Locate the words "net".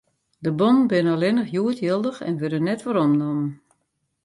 2.61-2.81